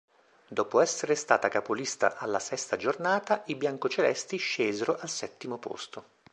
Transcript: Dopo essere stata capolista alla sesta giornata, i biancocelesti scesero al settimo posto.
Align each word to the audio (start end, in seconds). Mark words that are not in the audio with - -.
Dopo 0.47 0.79
essere 0.79 1.13
stata 1.13 1.47
capolista 1.47 2.17
alla 2.17 2.39
sesta 2.39 2.75
giornata, 2.75 3.43
i 3.45 3.55
biancocelesti 3.55 4.35
scesero 4.37 4.97
al 4.99 5.09
settimo 5.11 5.59
posto. 5.59 6.05